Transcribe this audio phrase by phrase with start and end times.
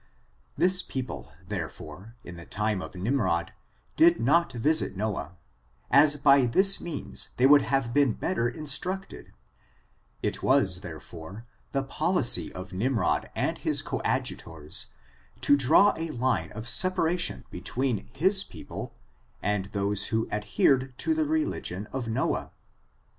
[0.57, 3.53] This people, therefore, in the time of Nimrod,
[3.95, 5.37] did not visit Noah,
[5.91, 9.31] as by this means they would have been better instructed;
[10.23, 14.87] it was, therefore, the policy of Nimrod and his coadjutors,
[15.41, 18.95] to draw a line of separa tion between his people
[19.39, 22.49] and those who adhered to the religion of Noah.